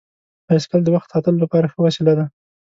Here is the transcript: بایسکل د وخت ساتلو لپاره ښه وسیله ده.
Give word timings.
بایسکل 0.47 0.81
د 0.83 0.87
وخت 0.95 1.07
ساتلو 1.13 1.43
لپاره 1.43 1.71
ښه 1.71 1.79
وسیله 1.87 2.13
ده. 2.19 2.25